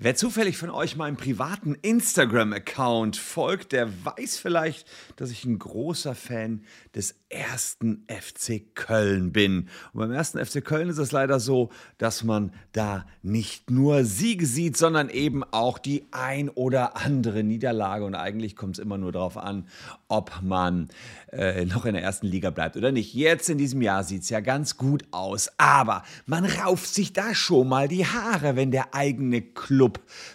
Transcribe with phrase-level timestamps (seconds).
[0.00, 4.86] Wer zufällig von euch meinem privaten Instagram-Account folgt, der weiß vielleicht,
[5.16, 6.62] dass ich ein großer Fan
[6.94, 9.68] des ersten FC Köln bin.
[9.92, 14.46] Und beim ersten FC Köln ist es leider so, dass man da nicht nur Siege
[14.46, 18.04] sieht, sondern eben auch die ein oder andere Niederlage.
[18.04, 19.66] Und eigentlich kommt es immer nur darauf an,
[20.06, 20.90] ob man
[21.32, 23.14] äh, noch in der ersten Liga bleibt oder nicht.
[23.14, 27.34] Jetzt in diesem Jahr sieht es ja ganz gut aus, aber man rauft sich da
[27.34, 29.87] schon mal die Haare, wenn der eigene Club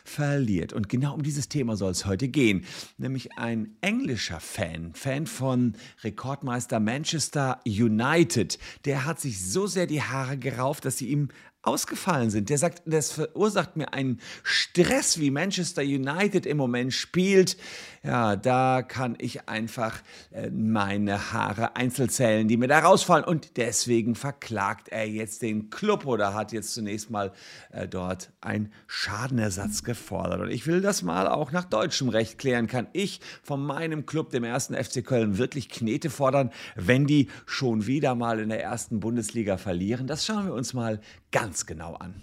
[0.03, 0.73] verliert.
[0.73, 2.65] Und genau um dieses Thema soll es heute gehen.
[2.97, 10.01] Nämlich ein englischer Fan, Fan von Rekordmeister Manchester United, der hat sich so sehr die
[10.01, 11.29] Haare gerauft, dass sie ihm
[11.63, 12.49] ausgefallen sind.
[12.49, 17.57] Der sagt, das verursacht mir einen Stress, wie Manchester United im Moment spielt.
[18.03, 23.23] Ja, da kann ich einfach äh, meine Haare einzeln zählen, die mir da rausfallen.
[23.23, 27.31] Und deswegen verklagt er jetzt den Club oder hat jetzt zunächst mal
[27.71, 30.41] äh, dort einen Schadenersatz gefordert.
[30.41, 32.67] Und ich will das mal auch nach deutschem Recht klären.
[32.67, 37.87] Kann ich von meinem Club, dem ersten FC Köln, wirklich Knete fordern, wenn die schon
[37.87, 40.07] wieder mal in der ersten Bundesliga verlieren?
[40.07, 40.99] Das schauen wir uns mal
[41.33, 42.21] ganz genau an.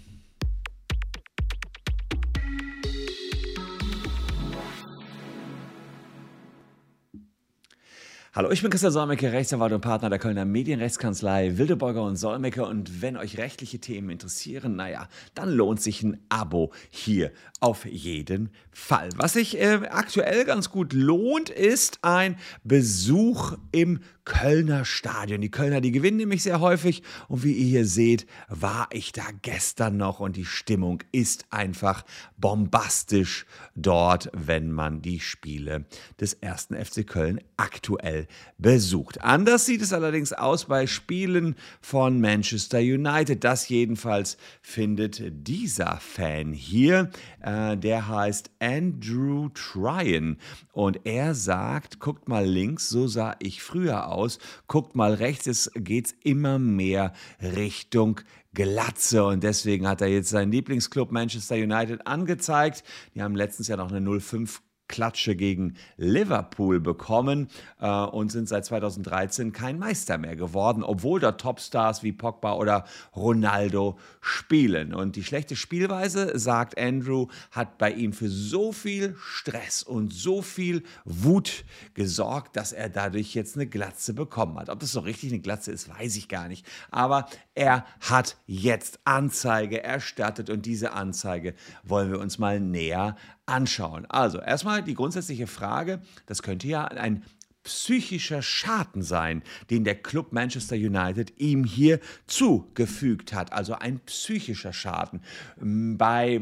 [8.33, 12.65] Hallo, ich bin Christian Solmecke, Rechtsanwalt und Partner der Kölner Medienrechtskanzlei Wildeborger und Solmecke.
[12.65, 18.49] Und wenn euch rechtliche Themen interessieren, naja, dann lohnt sich ein Abo hier auf jeden
[18.71, 19.09] Fall.
[19.17, 25.41] Was sich äh, aktuell ganz gut lohnt, ist ein Besuch im Kölner Stadion.
[25.41, 27.03] Die Kölner, die gewinnen nämlich sehr häufig.
[27.27, 32.05] Und wie ihr hier seht, war ich da gestern noch und die Stimmung ist einfach
[32.37, 35.85] bombastisch dort, wenn man die Spiele
[36.19, 38.20] des ersten FC Köln aktuell
[38.57, 39.21] besucht.
[39.21, 43.43] Anders sieht es allerdings aus bei Spielen von Manchester United.
[43.43, 47.09] Das jedenfalls findet dieser Fan hier.
[47.41, 50.37] Äh, der heißt Andrew Tryon
[50.71, 54.39] und er sagt, guckt mal links, so sah ich früher aus.
[54.67, 58.21] Guckt mal rechts, es geht immer mehr Richtung
[58.53, 62.83] Glatze und deswegen hat er jetzt seinen Lieblingsclub Manchester United angezeigt.
[63.15, 67.47] Die haben letztens ja noch eine 05 Klatsche gegen Liverpool bekommen
[67.79, 72.85] äh, und sind seit 2013 kein Meister mehr geworden, obwohl da Topstars wie Pogba oder
[73.15, 74.93] Ronaldo spielen.
[74.93, 80.41] Und die schlechte Spielweise, sagt Andrew, hat bei ihm für so viel Stress und so
[80.41, 81.63] viel Wut
[81.93, 84.69] gesorgt, dass er dadurch jetzt eine Glatze bekommen hat.
[84.69, 86.67] Ob das so richtig eine Glatze ist, weiß ich gar nicht.
[86.91, 93.15] Aber er hat jetzt Anzeige erstattet und diese Anzeige wollen wir uns mal näher
[93.45, 94.05] anschauen.
[94.09, 97.23] Also erstmal die grundsätzliche Frage, das könnte ja ein
[97.63, 103.53] psychischer Schaden sein, den der Club Manchester United ihm hier zugefügt hat.
[103.53, 105.21] Also ein psychischer Schaden.
[105.57, 106.41] Bei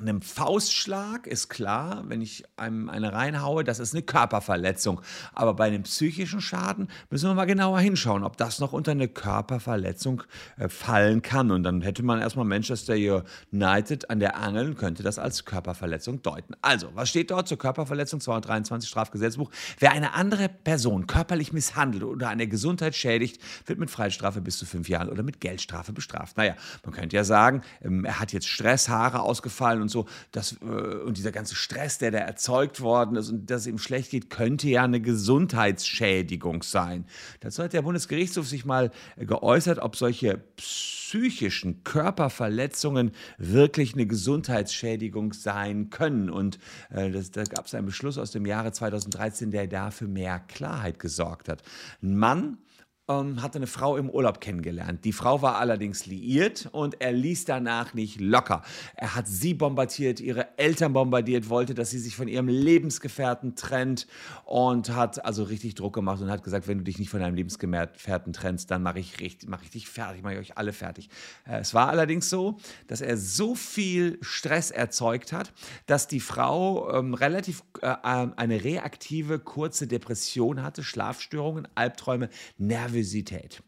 [0.00, 5.00] einem Faustschlag ist klar, wenn ich einem eine reinhaue, das ist eine Körperverletzung.
[5.32, 9.08] Aber bei einem psychischen Schaden müssen wir mal genauer hinschauen, ob das noch unter eine
[9.08, 10.22] Körperverletzung
[10.56, 11.50] äh, fallen kann.
[11.50, 16.22] Und dann hätte man erstmal Manchester United an der Angel und könnte das als Körperverletzung
[16.22, 16.54] deuten.
[16.62, 19.50] Also, was steht dort zur Körperverletzung 223 Strafgesetzbuch?
[19.78, 24.58] Wer eine andere Person körperlich misshandelt oder an der Gesundheit schädigt, wird mit Freistrafe bis
[24.58, 26.36] zu fünf Jahren oder mit Geldstrafe bestraft.
[26.36, 26.54] Naja,
[26.84, 30.56] man könnte ja sagen, ähm, er hat jetzt Stress, Haare ausgefallen und und so, das,
[30.60, 34.10] äh, und dieser ganze Stress, der da erzeugt worden ist und dass es ihm schlecht
[34.10, 37.06] geht, könnte ja eine Gesundheitsschädigung sein.
[37.40, 45.88] Dazu hat der Bundesgerichtshof sich mal geäußert, ob solche psychischen Körperverletzungen wirklich eine Gesundheitsschädigung sein
[45.88, 46.28] können.
[46.28, 46.58] Und
[46.90, 50.98] äh, das, da gab es einen Beschluss aus dem Jahre 2013, der dafür mehr Klarheit
[50.98, 51.62] gesorgt hat.
[52.02, 52.58] Ein Mann,
[53.08, 55.04] ähm, hatte eine Frau im Urlaub kennengelernt.
[55.04, 58.62] Die Frau war allerdings liiert und er ließ danach nicht locker.
[58.94, 64.06] Er hat sie bombardiert, ihre Eltern bombardiert, wollte, dass sie sich von ihrem Lebensgefährten trennt
[64.44, 67.34] und hat also richtig Druck gemacht und hat gesagt, wenn du dich nicht von deinem
[67.34, 71.08] Lebensgefährten trennst, dann mache ich, mach ich dich fertig, mache ich euch alle fertig.
[71.46, 72.58] Äh, es war allerdings so,
[72.88, 75.52] dass er so viel Stress erzeugt hat,
[75.86, 82.28] dass die Frau ähm, relativ äh, eine reaktive, kurze Depression hatte, Schlafstörungen, Albträume,
[82.58, 83.62] Nerven Nervosität.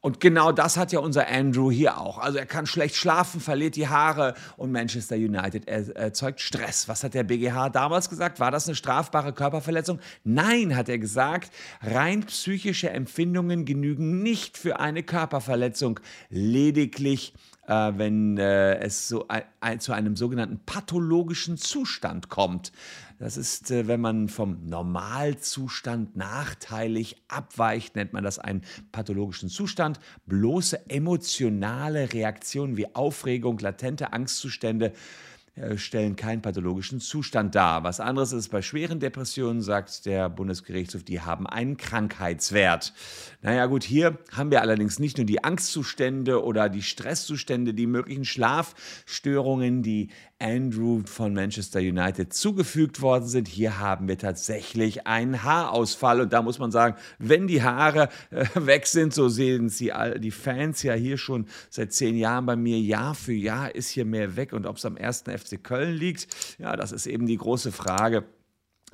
[0.00, 2.18] Und genau das hat ja unser Andrew hier auch.
[2.18, 6.86] Also er kann schlecht schlafen, verliert die Haare und Manchester United erzeugt Stress.
[6.86, 8.38] Was hat der BGH damals gesagt?
[8.38, 9.98] War das eine strafbare Körperverletzung?
[10.22, 11.50] Nein, hat er gesagt.
[11.82, 15.98] Rein psychische Empfindungen genügen nicht für eine Körperverletzung.
[16.30, 17.34] Lediglich
[17.66, 19.26] äh, wenn äh, es so
[19.78, 22.72] zu einem sogenannten pathologischen Zustand kommt.
[23.18, 28.62] Das ist, äh, wenn man vom Normalzustand nachteilig abweicht, nennt man das einen
[28.92, 29.98] pathologischen Zustand.
[30.26, 34.92] Bloße emotionale Reaktionen wie Aufregung, latente Angstzustände
[35.76, 37.84] stellen keinen pathologischen Zustand dar.
[37.84, 42.92] Was anderes ist bei schweren Depressionen, sagt der Bundesgerichtshof, die haben einen Krankheitswert.
[43.42, 48.24] Naja gut, hier haben wir allerdings nicht nur die Angstzustände oder die Stresszustände, die möglichen
[48.24, 50.10] Schlafstörungen, die
[50.40, 53.48] Andrew von Manchester United zugefügt worden sind.
[53.48, 56.20] Hier haben wir tatsächlich einen Haarausfall.
[56.20, 60.20] Und da muss man sagen, wenn die Haare äh, weg sind, so sehen sie all,
[60.20, 64.04] die Fans ja hier schon seit zehn Jahren bei mir, Jahr für Jahr ist hier
[64.04, 64.52] mehr weg.
[64.52, 66.28] Und ob es am ersten FC Köln liegt,
[66.58, 68.24] ja, das ist eben die große Frage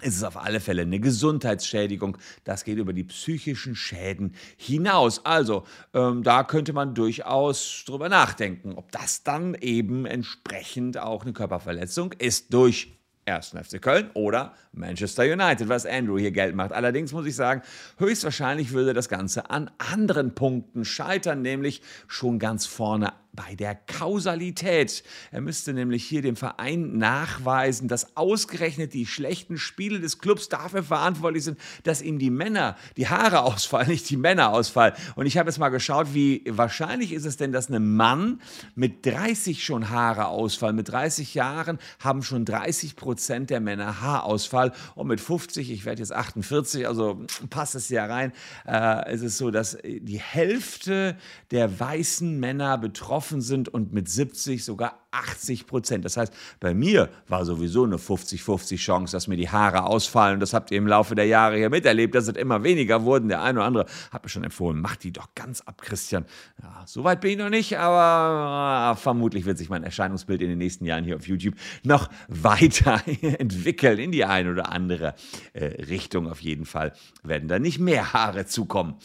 [0.01, 2.19] ist es auf alle Fälle eine Gesundheitsschädigung.
[2.43, 5.25] Das geht über die psychischen Schäden hinaus.
[5.25, 11.33] Also ähm, da könnte man durchaus drüber nachdenken, ob das dann eben entsprechend auch eine
[11.33, 12.93] Körperverletzung ist durch
[13.27, 13.55] 1.
[13.63, 16.73] FC Köln oder Manchester United, was Andrew hier Geld macht.
[16.73, 17.63] Allerdings muss ich sagen,
[17.97, 25.03] höchstwahrscheinlich würde das Ganze an anderen Punkten scheitern, nämlich schon ganz vorne bei der Kausalität.
[25.31, 30.83] Er müsste nämlich hier dem Verein nachweisen, dass ausgerechnet die schlechten Spiele des Clubs dafür
[30.83, 34.95] verantwortlich sind, dass ihm die Männer, die Haare ausfallen, nicht die Männer ausfallen.
[35.17, 38.41] Und ich habe jetzt mal geschaut, wie wahrscheinlich ist es denn, dass ein Mann
[38.75, 40.77] mit 30 schon Haare ausfallen.
[40.77, 44.73] Mit 30 Jahren haben schon 30 Prozent der Männer Haarausfall.
[44.95, 48.33] Und mit 50, ich werde jetzt 48, also passt es ja rein,
[48.67, 51.17] äh, ist es so, dass die Hälfte
[51.51, 56.05] der weißen Männer betroffen betroffen sind und mit 70 sogar 80 Prozent.
[56.05, 60.41] Das heißt, bei mir war sowieso eine 50-50 Chance, dass mir die Haare ausfallen.
[60.41, 63.29] Das habt ihr im Laufe der Jahre hier miterlebt, dass es immer weniger wurden.
[63.29, 66.25] Der eine oder andere hat mir schon empfohlen, mach die doch ganz ab, Christian.
[66.63, 70.59] Ja, so weit bin ich noch nicht, aber vermutlich wird sich mein Erscheinungsbild in den
[70.59, 71.55] nächsten Jahren hier auf YouTube
[71.85, 75.15] noch weiter entwickeln in die eine oder andere
[75.53, 76.29] äh, Richtung.
[76.29, 76.93] Auf jeden Fall
[77.23, 78.97] werden da nicht mehr Haare zukommen.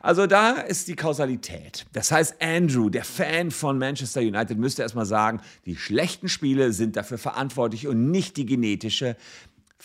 [0.00, 1.86] Also da ist die Kausalität.
[1.92, 6.96] Das heißt, Andrew, der Fan von Manchester United, müsste erstmal sagen, die schlechten Spiele sind
[6.96, 9.16] dafür verantwortlich und nicht die genetische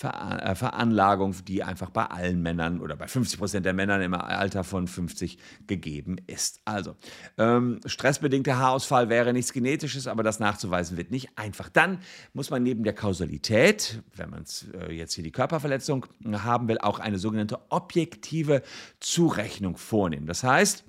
[0.04, 4.64] äh, Veranlagung, die einfach bei allen Männern oder bei 50 Prozent der Männern im Alter
[4.64, 5.38] von 50
[5.68, 6.62] gegeben ist.
[6.66, 6.96] Also,
[7.38, 11.70] ähm, stressbedingter Haarausfall wäre nichts Genetisches, aber das nachzuweisen wird nicht einfach.
[11.70, 12.00] Dann
[12.34, 17.00] muss man neben der Kausalität, wenn man äh, jetzt hier die Körperverletzung haben will, auch
[17.00, 18.64] eine sogenannte objektive
[19.02, 20.26] Zurechnung vornehmen.
[20.26, 20.86] Das heißt,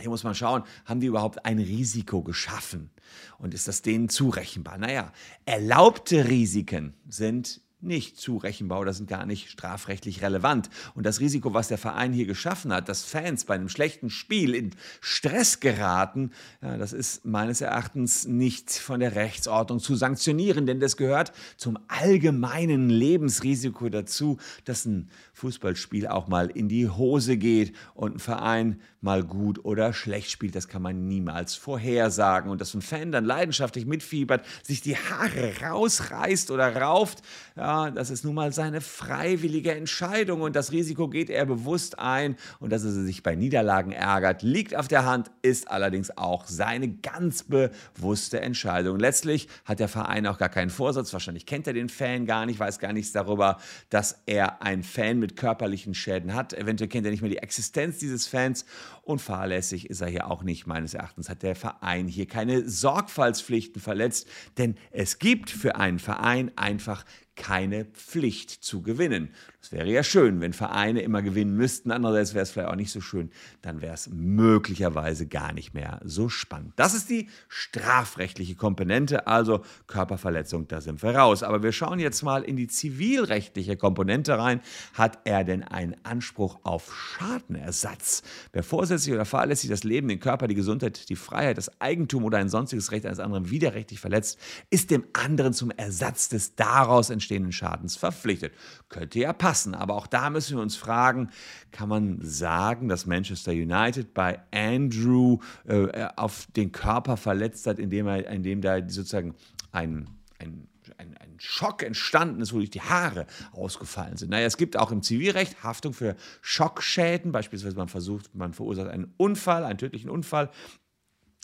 [0.00, 2.90] hier muss man schauen, haben die überhaupt ein Risiko geschaffen?
[3.38, 4.78] Und ist das denen zurechenbar?
[4.78, 5.12] Naja,
[5.44, 10.70] erlaubte Risiken sind nicht zurechenbar oder sind gar nicht strafrechtlich relevant.
[10.94, 14.54] Und das Risiko, was der Verein hier geschaffen hat, dass Fans bei einem schlechten Spiel
[14.54, 16.32] in Stress geraten,
[16.62, 21.78] ja, das ist meines Erachtens nicht von der Rechtsordnung zu sanktionieren, denn das gehört zum
[21.88, 28.80] allgemeinen Lebensrisiko dazu, dass ein Fußballspiel auch mal in die Hose geht und ein Verein
[29.00, 30.54] mal gut oder schlecht spielt.
[30.54, 32.50] Das kann man niemals vorhersagen.
[32.50, 37.22] Und dass ein Fan dann leidenschaftlich mitfiebert, sich die Haare rausreißt oder rauft,
[37.56, 42.36] ja, das ist nun mal seine freiwillige Entscheidung und das Risiko geht er bewusst ein
[42.58, 46.88] und dass er sich bei Niederlagen ärgert, liegt auf der Hand, ist allerdings auch seine
[46.88, 48.98] ganz bewusste Entscheidung.
[48.98, 52.58] Letztlich hat der Verein auch gar keinen Vorsatz, wahrscheinlich kennt er den Fan gar nicht,
[52.58, 53.58] weiß gar nichts darüber,
[53.88, 56.52] dass er ein Fan mit körperlichen Schäden hat.
[56.52, 58.64] Eventuell kennt er nicht mehr die Existenz dieses Fans
[59.02, 60.66] und fahrlässig ist er hier auch nicht.
[60.66, 64.26] Meines Erachtens hat der Verein hier keine Sorgfaltspflichten verletzt,
[64.58, 67.04] denn es gibt für einen Verein einfach
[67.40, 69.30] keine Pflicht zu gewinnen.
[69.62, 71.90] Es wäre ja schön, wenn Vereine immer gewinnen müssten.
[71.90, 73.30] Andererseits wäre es vielleicht auch nicht so schön.
[73.62, 76.74] Dann wäre es möglicherweise gar nicht mehr so spannend.
[76.76, 81.42] Das ist die strafrechtliche Komponente, also Körperverletzung, da sind wir raus.
[81.42, 84.60] Aber wir schauen jetzt mal in die zivilrechtliche Komponente rein.
[84.92, 88.22] Hat er denn einen Anspruch auf Schadenersatz?
[88.52, 92.36] Wer vorsätzlich oder fahrlässig das Leben, den Körper, die Gesundheit, die Freiheit, das Eigentum oder
[92.36, 97.29] ein sonstiges Recht eines anderen widerrechtlich verletzt, ist dem anderen zum Ersatz des daraus entstehenden
[97.52, 98.52] Schadens verpflichtet.
[98.88, 99.74] Könnte ja passen passen.
[99.74, 101.30] Aber auch da müssen wir uns fragen,
[101.72, 108.06] kann man sagen, dass Manchester United bei Andrew äh, auf den Körper verletzt hat, indem,
[108.06, 109.34] er, indem da sozusagen
[109.72, 110.08] ein,
[110.38, 110.66] ein
[110.98, 114.30] ein, ein, Schock entstanden ist, wodurch die Haare ausgefallen sind.
[114.30, 117.32] Naja, es gibt auch im Zivilrecht Haftung für Schockschäden.
[117.32, 120.50] Beispielsweise man versucht, man verursacht einen Unfall, einen tödlichen Unfall.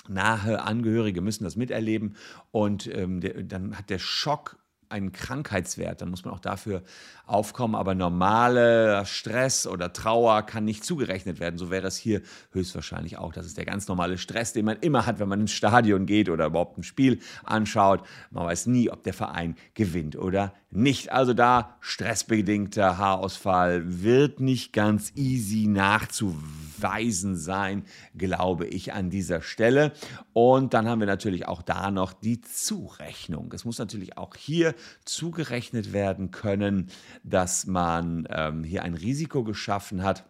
[0.09, 2.16] Nahe Angehörige müssen das miterleben
[2.50, 6.83] und ähm, der, dann hat der Schock einen Krankheitswert, dann muss man auch dafür
[7.26, 7.75] aufkommen.
[7.75, 11.59] Aber normaler Stress oder Trauer kann nicht zugerechnet werden.
[11.59, 13.33] So wäre es hier höchstwahrscheinlich auch.
[13.33, 16.28] Das ist der ganz normale Stress, den man immer hat, wenn man ins Stadion geht
[16.28, 18.07] oder überhaupt ein Spiel anschaut.
[18.31, 21.11] Man weiß nie, ob der Verein gewinnt oder nicht.
[21.11, 29.92] Also da stressbedingter Haarausfall wird nicht ganz easy nachzuweisen sein, glaube ich, an dieser Stelle.
[30.33, 33.52] Und dann haben wir natürlich auch da noch die Zurechnung.
[33.54, 36.90] Es muss natürlich auch hier zugerechnet werden können,
[37.25, 40.26] dass man ähm, hier ein Risiko geschaffen hat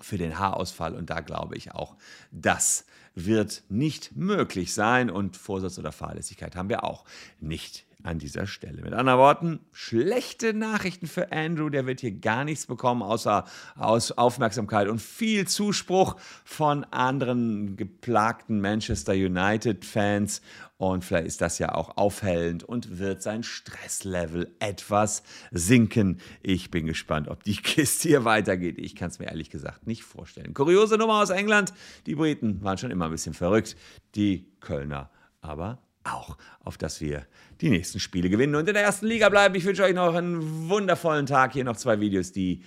[0.00, 0.94] für den Haarausfall.
[0.94, 1.96] Und da glaube ich auch,
[2.30, 5.10] das wird nicht möglich sein.
[5.10, 7.04] Und Vorsatz oder Fahrlässigkeit haben wir auch
[7.40, 8.82] nicht an dieser Stelle.
[8.82, 11.68] Mit anderen Worten, schlechte Nachrichten für Andrew.
[11.68, 13.44] Der wird hier gar nichts bekommen, außer
[13.74, 20.40] aus Aufmerksamkeit und viel Zuspruch von anderen geplagten Manchester United-Fans.
[20.78, 26.20] Und vielleicht ist das ja auch aufhellend und wird sein Stresslevel etwas sinken.
[26.42, 28.78] Ich bin gespannt, ob die Kiste hier weitergeht.
[28.78, 30.54] Ich kann es mir ehrlich gesagt nicht vorstellen.
[30.54, 31.72] Kuriose Nummer aus England.
[32.06, 33.76] Die Briten waren schon immer ein bisschen verrückt.
[34.14, 35.10] Die Kölner
[35.40, 37.26] aber auch, auf dass wir
[37.60, 39.54] die nächsten Spiele gewinnen und in der ersten Liga bleiben.
[39.54, 41.52] Ich wünsche euch noch einen wundervollen Tag.
[41.52, 42.62] Hier noch zwei Videos, die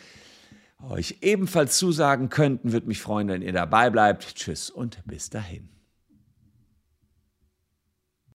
[0.88, 2.72] euch ebenfalls zusagen könnten.
[2.72, 4.36] Würde mich freuen, wenn ihr dabei bleibt.
[4.36, 5.79] Tschüss und bis dahin.